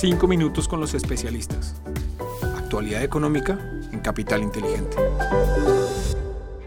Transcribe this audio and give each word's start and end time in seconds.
Cinco 0.00 0.28
minutos 0.28 0.68
con 0.68 0.78
los 0.78 0.94
especialistas. 0.94 1.74
Actualidad 2.56 3.02
económica 3.02 3.58
en 3.90 3.98
Capital 3.98 4.44
Inteligente. 4.44 4.96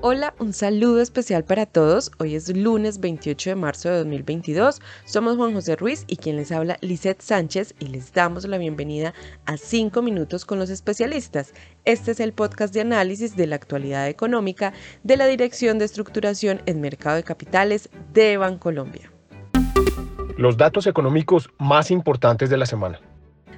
Hola, 0.00 0.32
un 0.38 0.54
saludo 0.54 1.02
especial 1.02 1.44
para 1.44 1.66
todos. 1.66 2.10
Hoy 2.20 2.36
es 2.36 2.48
lunes 2.56 3.00
28 3.00 3.50
de 3.50 3.56
marzo 3.56 3.90
de 3.90 3.98
2022. 3.98 4.80
Somos 5.04 5.36
Juan 5.36 5.52
José 5.52 5.76
Ruiz 5.76 6.04
y 6.06 6.16
quien 6.16 6.36
les 6.36 6.50
habla 6.52 6.78
Lisette 6.80 7.20
Sánchez 7.20 7.74
y 7.78 7.88
les 7.88 8.14
damos 8.14 8.46
la 8.46 8.56
bienvenida 8.56 9.12
a 9.44 9.58
5 9.58 10.00
minutos 10.00 10.46
con 10.46 10.58
los 10.58 10.70
especialistas. 10.70 11.52
Este 11.84 12.12
es 12.12 12.20
el 12.20 12.32
podcast 12.32 12.72
de 12.72 12.80
análisis 12.80 13.36
de 13.36 13.46
la 13.46 13.56
actualidad 13.56 14.08
económica 14.08 14.72
de 15.02 15.18
la 15.18 15.26
Dirección 15.26 15.78
de 15.78 15.84
Estructuración 15.84 16.62
en 16.64 16.80
Mercado 16.80 17.16
de 17.16 17.24
Capitales 17.24 17.90
de 18.14 18.38
Bancolombia. 18.38 19.12
Los 20.38 20.56
datos 20.56 20.86
económicos 20.86 21.50
más 21.58 21.90
importantes 21.90 22.48
de 22.48 22.56
la 22.56 22.64
semana. 22.64 22.98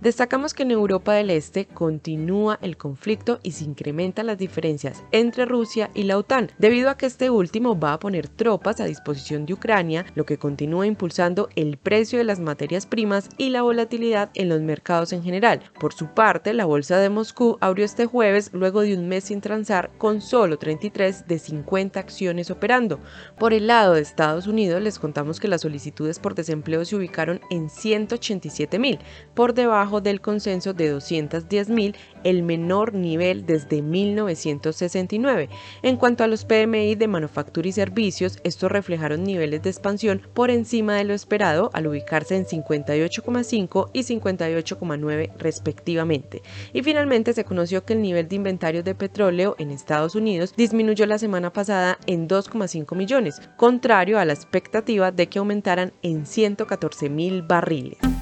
Destacamos 0.00 0.52
que 0.52 0.62
en 0.62 0.70
Europa 0.70 1.14
del 1.14 1.30
Este 1.30 1.66
continúa 1.66 2.58
el 2.60 2.76
conflicto 2.76 3.40
y 3.42 3.52
se 3.52 3.64
incrementan 3.64 4.26
las 4.26 4.36
diferencias 4.36 5.02
entre 5.10 5.46
Rusia 5.46 5.90
y 5.94 6.02
la 6.02 6.18
OTAN, 6.18 6.50
debido 6.58 6.90
a 6.90 6.96
que 6.96 7.06
este 7.06 7.30
último 7.30 7.78
va 7.78 7.94
a 7.94 7.98
poner 7.98 8.28
tropas 8.28 8.80
a 8.80 8.84
disposición 8.84 9.46
de 9.46 9.54
Ucrania, 9.54 10.04
lo 10.14 10.26
que 10.26 10.38
continúa 10.38 10.86
impulsando 10.86 11.48
el 11.56 11.78
precio 11.78 12.18
de 12.18 12.24
las 12.24 12.40
materias 12.40 12.86
primas 12.86 13.30
y 13.38 13.48
la 13.48 13.62
volatilidad 13.62 14.30
en 14.34 14.48
los 14.50 14.60
mercados 14.60 15.12
en 15.12 15.22
general. 15.22 15.60
Por 15.80 15.94
su 15.94 16.08
parte, 16.08 16.52
la 16.52 16.66
bolsa 16.66 16.98
de 16.98 17.08
Moscú 17.08 17.56
abrió 17.60 17.84
este 17.84 18.06
jueves 18.06 18.50
luego 18.52 18.82
de 18.82 18.96
un 18.96 19.08
mes 19.08 19.24
sin 19.24 19.40
transar 19.40 19.90
con 19.98 20.20
solo 20.20 20.58
33 20.58 21.26
de 21.26 21.38
50 21.38 21.98
acciones 21.98 22.50
operando. 22.50 23.00
Por 23.38 23.52
el 23.52 23.66
lado 23.66 23.94
de 23.94 24.02
Estados 24.02 24.46
Unidos, 24.46 24.82
les 24.82 24.98
contamos 24.98 25.40
que 25.40 25.48
las 25.48 25.62
solicitudes 25.62 26.18
por 26.18 26.34
desempleo 26.34 26.84
se 26.84 26.96
ubicaron 26.96 27.40
en 27.50 27.70
187 27.70 28.78
mil, 28.78 28.98
por 29.34 29.54
debajo 29.54 29.95
del 30.00 30.20
consenso 30.20 30.72
de 30.74 30.94
210.000, 30.94 31.94
el 32.24 32.42
menor 32.42 32.94
nivel 32.94 33.46
desde 33.46 33.82
1969. 33.82 35.48
En 35.82 35.96
cuanto 35.96 36.24
a 36.24 36.26
los 36.26 36.44
PMI 36.44 36.94
de 36.94 37.08
manufactura 37.08 37.68
y 37.68 37.72
servicios, 37.72 38.38
estos 38.44 38.70
reflejaron 38.70 39.24
niveles 39.24 39.62
de 39.62 39.70
expansión 39.70 40.22
por 40.34 40.50
encima 40.50 40.96
de 40.96 41.04
lo 41.04 41.14
esperado 41.14 41.70
al 41.72 41.86
ubicarse 41.86 42.36
en 42.36 42.46
58,5 42.46 43.90
y 43.92 44.00
58,9 44.00 45.32
respectivamente. 45.38 46.42
Y 46.72 46.82
finalmente 46.82 47.32
se 47.32 47.44
conoció 47.44 47.84
que 47.84 47.92
el 47.92 48.02
nivel 48.02 48.28
de 48.28 48.36
inventarios 48.36 48.84
de 48.84 48.94
petróleo 48.94 49.56
en 49.58 49.70
Estados 49.70 50.14
Unidos 50.14 50.54
disminuyó 50.56 51.06
la 51.06 51.18
semana 51.18 51.52
pasada 51.52 51.98
en 52.06 52.28
2,5 52.28 52.96
millones, 52.96 53.40
contrario 53.56 54.18
a 54.18 54.24
la 54.24 54.32
expectativa 54.32 55.12
de 55.12 55.28
que 55.28 55.38
aumentaran 55.38 55.92
en 56.02 56.26
114 56.26 57.08
mil 57.08 57.42
barriles 57.42 58.15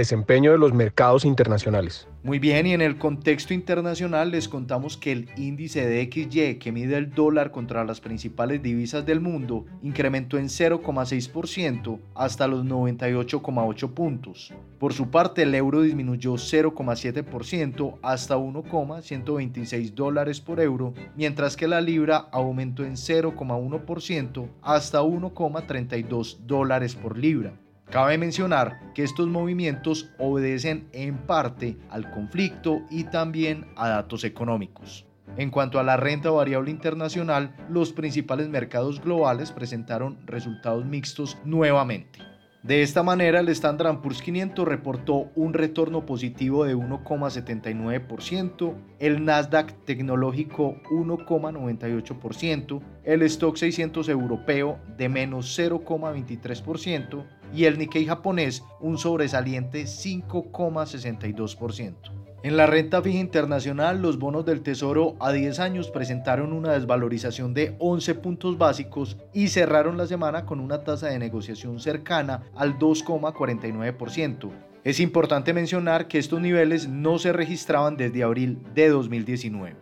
desempeño 0.00 0.52
de 0.52 0.58
los 0.58 0.72
mercados 0.72 1.24
internacionales. 1.24 2.06
Muy 2.22 2.38
bien, 2.38 2.66
y 2.66 2.72
en 2.72 2.80
el 2.80 2.98
contexto 2.98 3.54
internacional 3.54 4.30
les 4.30 4.48
contamos 4.48 4.96
que 4.96 5.12
el 5.12 5.28
índice 5.36 5.86
de 5.86 6.02
XY 6.04 6.58
que 6.58 6.72
mide 6.72 6.96
el 6.96 7.12
dólar 7.12 7.52
contra 7.52 7.84
las 7.84 8.00
principales 8.00 8.62
divisas 8.62 9.06
del 9.06 9.20
mundo 9.20 9.64
incrementó 9.82 10.36
en 10.38 10.46
0,6% 10.46 12.00
hasta 12.14 12.48
los 12.48 12.64
98,8 12.64 13.94
puntos. 13.94 14.52
Por 14.78 14.92
su 14.92 15.10
parte, 15.10 15.42
el 15.42 15.54
euro 15.54 15.82
disminuyó 15.82 16.34
0,7% 16.34 17.98
hasta 18.02 18.36
1,126 18.36 19.94
dólares 19.94 20.40
por 20.40 20.60
euro, 20.60 20.94
mientras 21.16 21.56
que 21.56 21.68
la 21.68 21.80
libra 21.80 22.28
aumentó 22.32 22.84
en 22.84 22.94
0,1% 22.94 24.48
hasta 24.62 25.02
1,32 25.02 26.38
dólares 26.46 26.94
por 26.94 27.16
libra. 27.16 27.54
Cabe 27.90 28.18
mencionar 28.18 28.80
que 28.94 29.04
estos 29.04 29.28
movimientos 29.28 30.10
obedecen 30.18 30.88
en 30.92 31.16
parte 31.18 31.76
al 31.88 32.10
conflicto 32.10 32.82
y 32.90 33.04
también 33.04 33.66
a 33.76 33.88
datos 33.88 34.24
económicos. 34.24 35.06
En 35.36 35.50
cuanto 35.50 35.78
a 35.78 35.84
la 35.84 35.96
renta 35.96 36.30
variable 36.30 36.70
internacional, 36.70 37.54
los 37.68 37.92
principales 37.92 38.48
mercados 38.48 39.00
globales 39.00 39.52
presentaron 39.52 40.18
resultados 40.26 40.84
mixtos 40.84 41.38
nuevamente. 41.44 42.18
De 42.66 42.82
esta 42.82 43.02
manera, 43.04 43.38
el 43.38 43.48
Standard 43.50 44.00
Poor's 44.00 44.20
500 44.20 44.66
reportó 44.66 45.30
un 45.36 45.54
retorno 45.54 46.04
positivo 46.04 46.64
de 46.64 46.74
1,79%, 46.74 48.74
el 48.98 49.24
Nasdaq 49.24 49.72
tecnológico 49.84 50.74
1,98%, 50.90 52.82
el 53.04 53.22
Stock 53.22 53.56
600 53.56 54.08
europeo 54.08 54.80
de 54.96 55.08
menos 55.08 55.56
0,23% 55.56 57.24
y 57.54 57.66
el 57.66 57.78
Nikkei 57.78 58.04
japonés 58.04 58.64
un 58.80 58.98
sobresaliente 58.98 59.84
5,62%. 59.84 62.25
En 62.42 62.56
la 62.56 62.66
renta 62.66 63.02
fija 63.02 63.18
internacional, 63.18 64.00
los 64.00 64.18
bonos 64.18 64.44
del 64.44 64.62
Tesoro 64.62 65.16
a 65.20 65.32
10 65.32 65.58
años 65.58 65.90
presentaron 65.90 66.52
una 66.52 66.72
desvalorización 66.72 67.54
de 67.54 67.74
11 67.78 68.14
puntos 68.16 68.58
básicos 68.58 69.16
y 69.32 69.48
cerraron 69.48 69.96
la 69.96 70.06
semana 70.06 70.44
con 70.44 70.60
una 70.60 70.84
tasa 70.84 71.08
de 71.08 71.18
negociación 71.18 71.80
cercana 71.80 72.42
al 72.54 72.78
2,49%. 72.78 74.50
Es 74.84 75.00
importante 75.00 75.52
mencionar 75.52 76.06
que 76.06 76.18
estos 76.18 76.40
niveles 76.40 76.88
no 76.88 77.18
se 77.18 77.32
registraban 77.32 77.96
desde 77.96 78.22
abril 78.22 78.60
de 78.74 78.90
2019. 78.90 79.76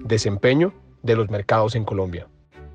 Desempeño 0.00 0.72
de 1.02 1.16
los 1.16 1.28
mercados 1.30 1.74
en 1.74 1.84
Colombia. 1.84 2.28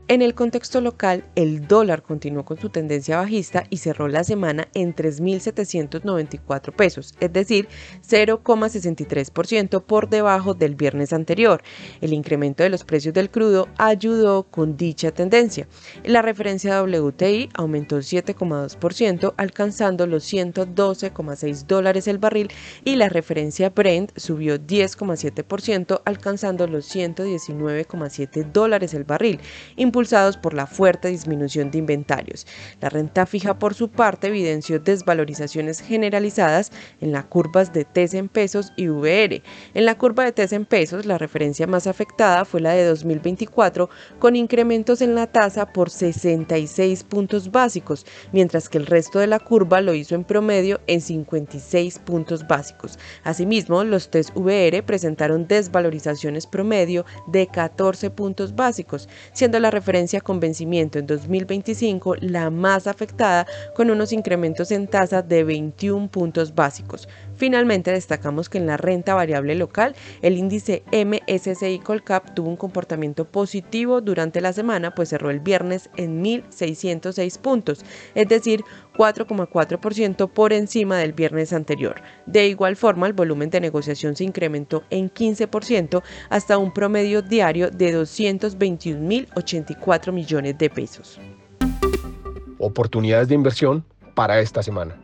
En 0.09 0.22
el 0.22 0.36
contexto 0.36 0.81
local, 0.81 1.24
el 1.36 1.66
dólar 1.66 2.03
continuó 2.03 2.44
con 2.44 2.59
su 2.59 2.68
tendencia 2.68 3.16
bajista 3.16 3.64
y 3.69 3.78
cerró 3.78 4.09
la 4.09 4.25
semana 4.25 4.68
en 4.74 4.94
3.794 4.94 6.74
pesos, 6.74 7.16
es 7.22 7.31
decir, 7.31 7.69
0,63% 8.06 9.81
por 9.81 10.09
debajo 10.09 10.56
del 10.56 10.75
viernes 10.75 11.14
anterior. 11.14 11.64
El 12.02 12.12
incremento 12.12 12.64
de 12.64 12.69
los 12.69 12.84
precios 12.84 13.14
del 13.14 13.31
crudo 13.31 13.69
ayudó 13.78 14.44
con 14.44 14.75
dicha 14.75 15.12
tendencia. 15.12 15.69
La 16.03 16.22
referencia 16.22 16.84
WTI 16.84 17.52
aumentó 17.53 18.00
7,2%, 18.00 19.34
alcanzando 19.38 20.06
los 20.06 20.25
112,6 20.31 21.66
dólares 21.66 22.09
el 22.09 22.18
barril, 22.18 22.50
y 22.84 22.97
la 22.97 23.08
referencia 23.08 23.70
Brent 23.70 24.12
subió 24.18 24.58
10,7%, 24.58 26.02
alcanzando 26.03 26.68
los 26.68 26.94
119,7 26.94 28.52
dólares 28.52 28.94
el 28.94 29.06
barril 29.06 29.40
impulsados 29.94 30.38
por 30.38 30.56
la 30.56 30.66
fuerte 30.66 31.09
disminución 31.09 31.70
de 31.70 31.78
inventarios. 31.78 32.48
La 32.81 32.90
renta 32.90 33.28
fija, 33.28 33.59
por 33.59 33.76
su 33.76 33.90
parte, 33.90 34.26
evidenció 34.26 34.80
desvalorizaciones 34.80 35.81
generalizadas 35.81 36.72
en 37.00 37.12
las 37.12 37.26
curvas 37.26 37.74
de 37.74 37.86
TES 37.86 38.16
en 38.16 38.28
pesos 38.28 38.74
y 38.76 38.88
VR. 38.88 39.44
En 39.76 39.86
la 39.86 39.96
curva 39.96 40.26
de 40.26 40.32
TES 40.32 40.53
en 40.53 40.66
pesos, 40.66 41.06
la 41.06 41.20
referencia 41.20 41.68
más 41.68 41.86
afectada 41.86 42.44
fue 42.44 42.59
la 42.59 42.72
de 42.72 42.86
2024, 42.86 43.88
con 44.18 44.36
incrementos 44.36 45.03
en 45.03 45.14
la 45.14 45.28
tasa 45.28 45.72
por 45.72 45.92
66 45.92 47.03
puntos 47.03 47.52
básicos, 47.52 48.08
mientras 48.32 48.70
que 48.70 48.80
el 48.80 48.88
resto 48.88 49.20
de 49.20 49.28
la 49.28 49.38
curva 49.38 49.80
lo 49.82 49.94
hizo 49.94 50.16
en 50.16 50.24
promedio 50.24 50.82
en 50.88 51.02
56 51.02 52.00
puntos 52.00 52.48
básicos. 52.48 52.98
Asimismo, 53.24 53.84
los 53.84 54.09
TES 54.09 54.32
VR 54.34 54.82
presentaron 54.82 55.48
desvalorizaciones 55.48 56.48
promedio 56.48 57.06
de 57.28 57.46
14 57.46 58.09
puntos 58.09 58.56
básicos, 58.56 59.08
siendo 59.34 59.59
la 59.59 59.70
referencia 59.70 59.83
con 60.24 60.40
vencimiento 60.40 60.98
en 60.98 61.08
2025 61.08 62.16
la 62.22 62.50
más 62.50 62.88
afectada 62.88 63.46
con 63.76 63.90
unos 63.92 64.14
incrementos 64.14 64.72
en 64.72 64.88
tasa 64.88 65.22
de 65.22 65.44
21 65.44 66.08
puntos 66.10 66.56
básicos. 66.56 67.08
Finalmente 67.36 67.92
destacamos 67.92 68.48
que 68.48 68.60
en 68.60 68.68
la 68.68 68.78
renta 68.78 69.14
variable 69.14 69.56
local 69.56 69.96
el 70.22 70.38
índice 70.38 70.84
MSCI 70.92 71.80
Colcap 71.80 72.34
tuvo 72.34 72.50
un 72.50 72.56
comportamiento 72.56 73.26
positivo 73.26 74.00
durante 74.00 74.40
la 74.40 74.54
semana 74.54 74.96
pues 74.96 75.10
cerró 75.10 75.30
el 75.30 75.42
viernes 75.42 75.90
en 75.98 76.24
1.606 76.24 77.40
puntos, 77.40 77.84
es 78.16 78.28
decir 78.28 78.64
4,4% 78.94 80.30
por 80.30 80.54
encima 80.54 80.98
del 80.98 81.14
viernes 81.14 81.53
anterior. 81.53 82.02
De 82.26 82.47
igual 82.47 82.76
forma, 82.76 83.08
el 83.08 83.14
volumen 83.14 83.50
de 83.50 83.62
negociación 83.62 84.16
se 84.16 84.23
incrementó 84.23 84.84
en 84.90 85.12
15% 85.12 86.02
hasta 86.29 86.58
un 86.58 86.73
promedio 86.73 87.22
diario 87.22 87.70
de 87.70 87.96
221.084 88.00 90.12
millones 90.12 90.58
de 90.58 90.70
pesos. 90.70 91.20
Oportunidades 92.59 93.28
de 93.28 93.35
inversión 93.35 93.84
para 94.16 94.40
esta 94.40 94.64
semana. 94.64 95.03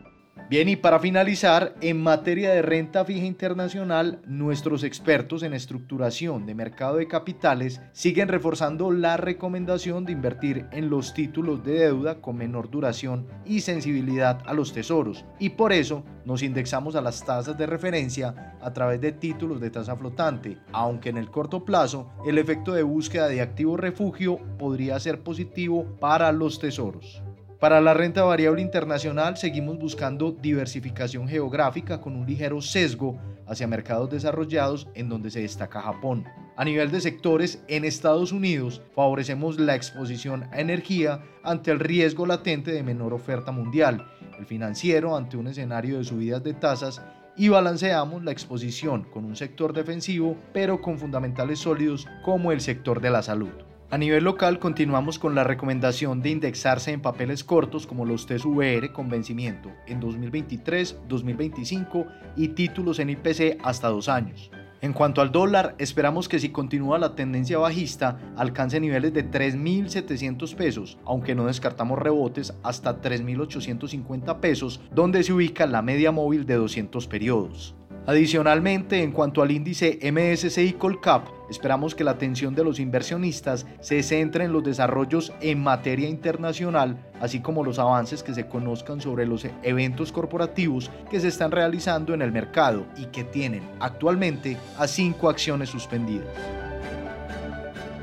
Bien, 0.50 0.68
y 0.68 0.74
para 0.74 0.98
finalizar, 0.98 1.76
en 1.80 2.02
materia 2.02 2.50
de 2.50 2.60
renta 2.60 3.04
fija 3.04 3.24
internacional, 3.24 4.18
nuestros 4.26 4.82
expertos 4.82 5.44
en 5.44 5.54
estructuración 5.54 6.44
de 6.44 6.56
mercado 6.56 6.96
de 6.96 7.06
capitales 7.06 7.80
siguen 7.92 8.26
reforzando 8.26 8.90
la 8.90 9.16
recomendación 9.16 10.04
de 10.04 10.10
invertir 10.10 10.66
en 10.72 10.90
los 10.90 11.14
títulos 11.14 11.62
de 11.62 11.74
deuda 11.74 12.20
con 12.20 12.36
menor 12.36 12.68
duración 12.68 13.28
y 13.44 13.60
sensibilidad 13.60 14.42
a 14.44 14.52
los 14.52 14.72
tesoros. 14.72 15.24
Y 15.38 15.50
por 15.50 15.72
eso 15.72 16.02
nos 16.24 16.42
indexamos 16.42 16.96
a 16.96 17.00
las 17.00 17.24
tasas 17.24 17.56
de 17.56 17.66
referencia 17.66 18.56
a 18.60 18.72
través 18.72 19.00
de 19.00 19.12
títulos 19.12 19.60
de 19.60 19.70
tasa 19.70 19.94
flotante, 19.94 20.58
aunque 20.72 21.10
en 21.10 21.18
el 21.18 21.30
corto 21.30 21.64
plazo 21.64 22.10
el 22.26 22.38
efecto 22.38 22.72
de 22.72 22.82
búsqueda 22.82 23.28
de 23.28 23.40
activo 23.40 23.76
refugio 23.76 24.40
podría 24.58 24.98
ser 24.98 25.22
positivo 25.22 25.86
para 26.00 26.32
los 26.32 26.58
tesoros. 26.58 27.22
Para 27.60 27.82
la 27.82 27.92
renta 27.92 28.22
variable 28.22 28.62
internacional 28.62 29.36
seguimos 29.36 29.78
buscando 29.78 30.32
diversificación 30.32 31.28
geográfica 31.28 32.00
con 32.00 32.16
un 32.16 32.26
ligero 32.26 32.62
sesgo 32.62 33.18
hacia 33.46 33.66
mercados 33.66 34.08
desarrollados 34.08 34.88
en 34.94 35.10
donde 35.10 35.30
se 35.30 35.42
destaca 35.42 35.82
Japón. 35.82 36.24
A 36.56 36.64
nivel 36.64 36.90
de 36.90 37.02
sectores, 37.02 37.62
en 37.68 37.84
Estados 37.84 38.32
Unidos 38.32 38.80
favorecemos 38.94 39.60
la 39.60 39.74
exposición 39.74 40.44
a 40.52 40.60
energía 40.62 41.20
ante 41.42 41.70
el 41.70 41.80
riesgo 41.80 42.24
latente 42.24 42.72
de 42.72 42.82
menor 42.82 43.12
oferta 43.12 43.52
mundial, 43.52 44.10
el 44.38 44.46
financiero 44.46 45.14
ante 45.14 45.36
un 45.36 45.48
escenario 45.48 45.98
de 45.98 46.04
subidas 46.04 46.42
de 46.42 46.54
tasas 46.54 47.02
y 47.36 47.50
balanceamos 47.50 48.24
la 48.24 48.32
exposición 48.32 49.04
con 49.04 49.26
un 49.26 49.36
sector 49.36 49.74
defensivo 49.74 50.34
pero 50.54 50.80
con 50.80 50.98
fundamentales 50.98 51.58
sólidos 51.58 52.08
como 52.24 52.52
el 52.52 52.62
sector 52.62 53.02
de 53.02 53.10
la 53.10 53.20
salud. 53.20 53.69
A 53.92 53.98
nivel 53.98 54.22
local 54.22 54.60
continuamos 54.60 55.18
con 55.18 55.34
la 55.34 55.42
recomendación 55.42 56.22
de 56.22 56.30
indexarse 56.30 56.92
en 56.92 57.02
papeles 57.02 57.42
cortos 57.42 57.88
como 57.88 58.04
los 58.04 58.24
TSVR 58.24 58.92
con 58.92 59.08
vencimiento 59.08 59.72
en 59.88 59.98
2023, 59.98 61.00
2025 61.08 62.06
y 62.36 62.48
títulos 62.48 63.00
en 63.00 63.10
IPC 63.10 63.58
hasta 63.64 63.88
dos 63.88 64.08
años. 64.08 64.52
En 64.80 64.92
cuanto 64.92 65.20
al 65.20 65.32
dólar, 65.32 65.74
esperamos 65.78 66.28
que 66.28 66.38
si 66.38 66.50
continúa 66.50 67.00
la 67.00 67.16
tendencia 67.16 67.58
bajista 67.58 68.16
alcance 68.36 68.78
niveles 68.78 69.12
de 69.12 69.28
3.700 69.28 70.54
pesos, 70.54 70.96
aunque 71.04 71.34
no 71.34 71.46
descartamos 71.46 71.98
rebotes 71.98 72.54
hasta 72.62 73.02
3.850 73.02 74.38
pesos, 74.38 74.80
donde 74.94 75.24
se 75.24 75.32
ubica 75.32 75.66
la 75.66 75.82
media 75.82 76.12
móvil 76.12 76.46
de 76.46 76.54
200 76.54 77.08
periodos. 77.08 77.74
Adicionalmente, 78.06 79.02
en 79.02 79.10
cuanto 79.10 79.42
al 79.42 79.50
índice 79.50 79.98
MSCI 80.00 80.74
Colcap, 80.74 81.39
esperamos 81.50 81.94
que 81.94 82.04
la 82.04 82.12
atención 82.12 82.54
de 82.54 82.64
los 82.64 82.78
inversionistas 82.78 83.66
se 83.80 84.02
centre 84.02 84.44
en 84.44 84.52
los 84.52 84.64
desarrollos 84.64 85.32
en 85.40 85.62
materia 85.62 86.08
internacional, 86.08 86.96
así 87.20 87.40
como 87.40 87.64
los 87.64 87.78
avances 87.78 88.22
que 88.22 88.34
se 88.34 88.46
conozcan 88.46 89.00
sobre 89.00 89.26
los 89.26 89.46
eventos 89.62 90.12
corporativos 90.12 90.90
que 91.10 91.20
se 91.20 91.28
están 91.28 91.50
realizando 91.50 92.14
en 92.14 92.22
el 92.22 92.32
mercado 92.32 92.86
y 92.96 93.06
que 93.06 93.24
tienen 93.24 93.62
actualmente 93.80 94.56
a 94.78 94.86
cinco 94.86 95.28
acciones 95.28 95.68
suspendidas. 95.68 96.28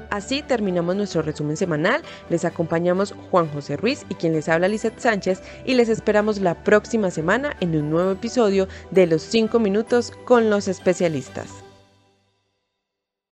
Así 0.10 0.42
terminamos 0.42 0.96
nuestro 0.96 1.22
resumen 1.22 1.58
semanal. 1.58 2.02
Les 2.30 2.46
acompañamos 2.46 3.14
Juan 3.30 3.48
José 3.50 3.78
Ruiz 3.78 4.06
y 4.10 4.16
quien 4.16 4.34
les 4.34 4.48
habla 4.50 4.68
Lizeth 4.68 5.00
Sánchez 5.00 5.42
y 5.66 5.74
les 5.74 5.90
esperamos 5.90 6.40
la 6.40 6.56
próxima 6.64 7.12
semana 7.12 7.56
en 7.60 7.76
un 7.76 7.90
nuevo 7.90 8.12
episodio 8.12 8.68
de 8.92 9.08
Los 9.08 9.22
5 9.24 9.60
minutos 9.60 10.12
con 10.26 10.50
los 10.50 10.68
especialistas. 10.68 11.67